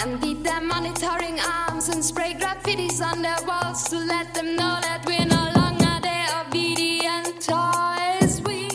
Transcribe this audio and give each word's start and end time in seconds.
and 0.00 0.20
beat 0.20 0.42
their 0.44 0.60
monitoring 0.60 1.38
arms 1.40 1.88
and 1.88 2.04
spray 2.04 2.34
graffitis 2.34 3.00
on 3.04 3.22
their 3.22 3.36
walls 3.46 3.84
to 3.84 3.96
let 3.98 4.32
them 4.34 4.54
know 4.56 4.78
that 4.80 5.04
we're 5.06 5.26
no 5.26 5.50
longer 5.56 6.00
their 6.02 6.26
obedient 6.42 7.40
toys. 7.40 8.40
We 8.42 8.68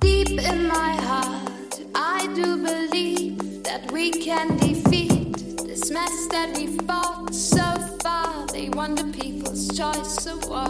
deep 0.00 0.40
in 0.40 0.66
my 0.66 0.92
heart, 1.08 1.80
I 1.94 2.28
do 2.34 2.56
believe 2.56 3.62
that 3.64 3.90
we 3.92 4.10
can 4.10 4.56
defeat 4.58 5.36
this 5.66 5.90
mess 5.90 6.26
that 6.28 6.56
we've 6.56 6.80
fought 6.86 7.34
so 7.34 7.74
far. 8.02 8.46
They 8.48 8.68
won 8.70 8.94
the 8.94 9.04
people's 9.18 9.68
choice 9.76 10.26
award 10.26 10.69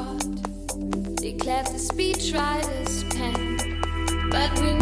left 1.50 1.72
the 1.72 1.78
speechwriter's 1.78 3.02
pen, 3.12 3.56
but 4.30 4.56
we 4.60 4.79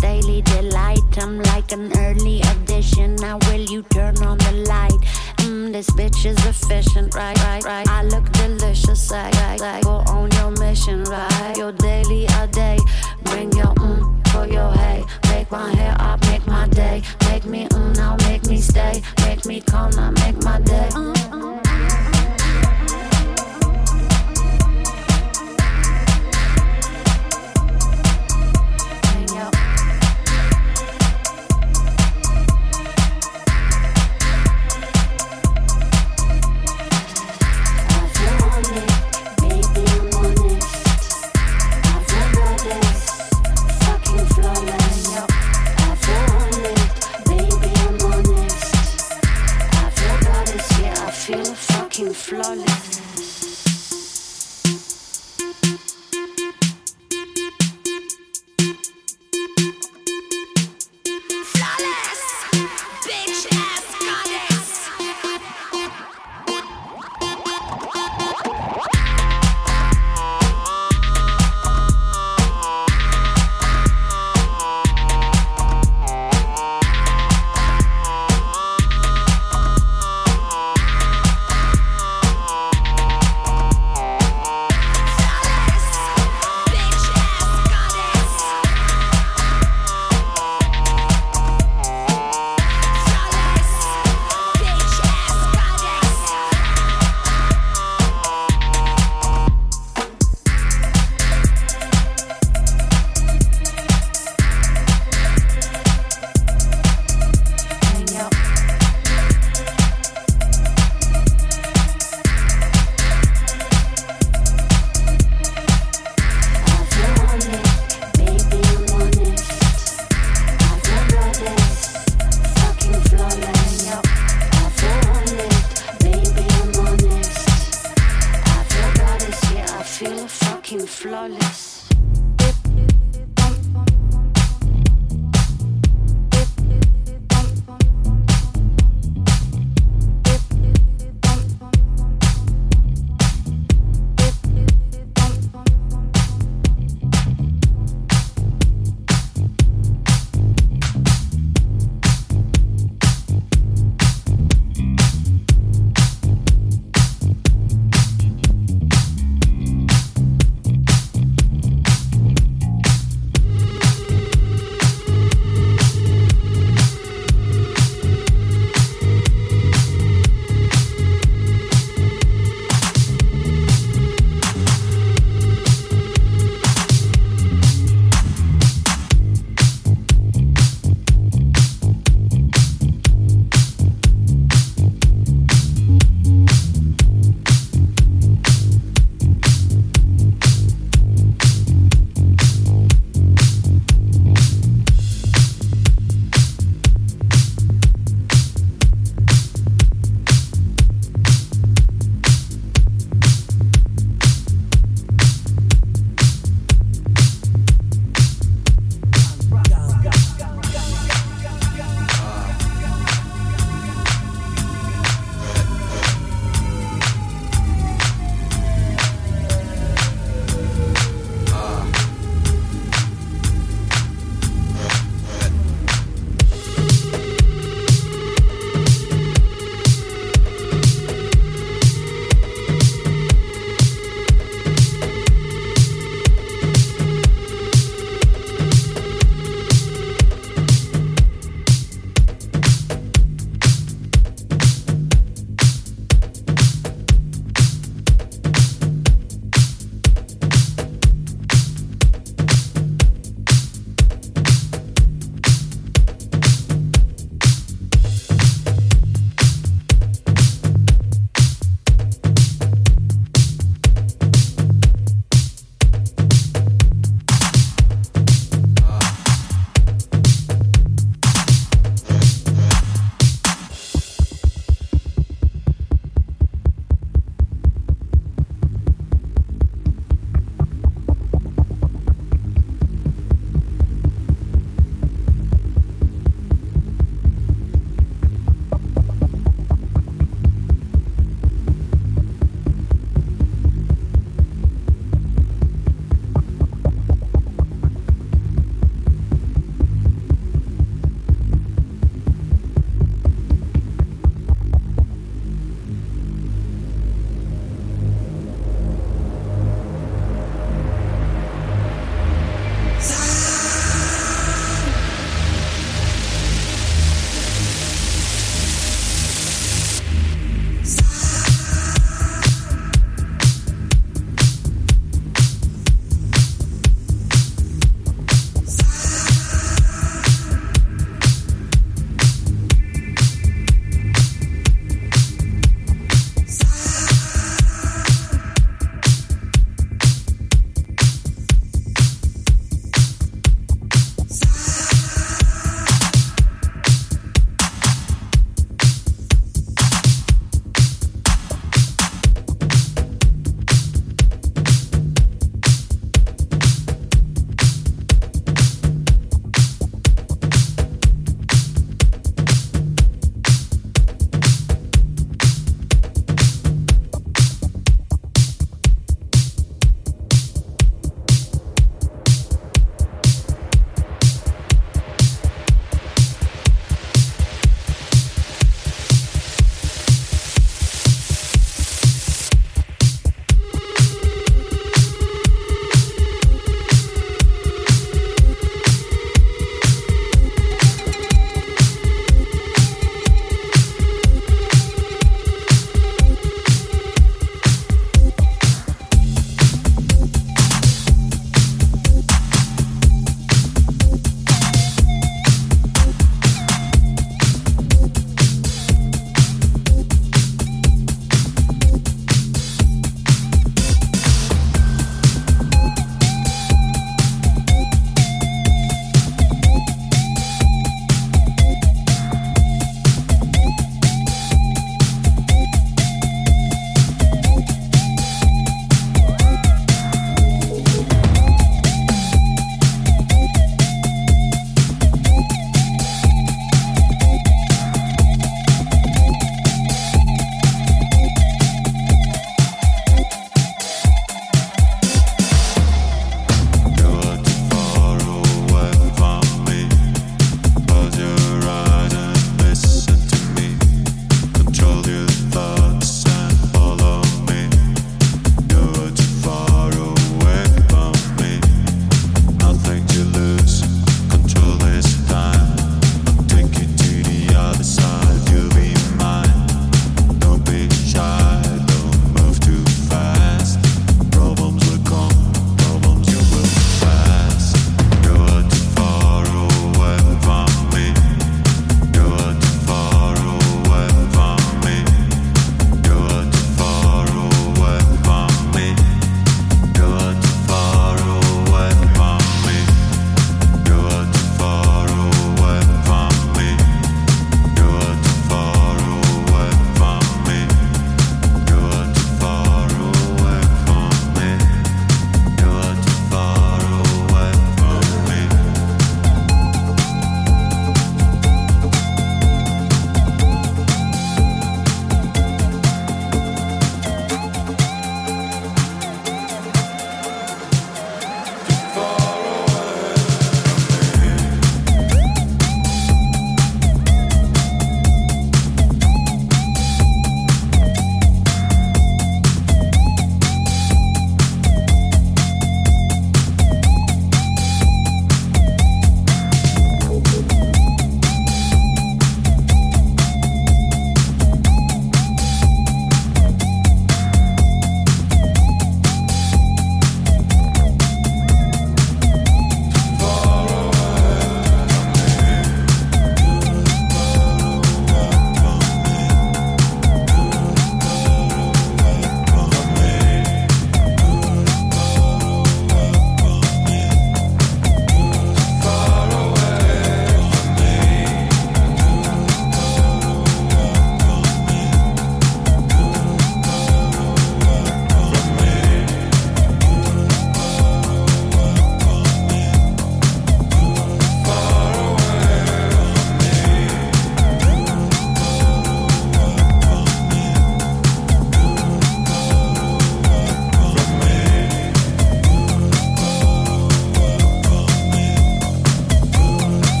daily 0.00 0.47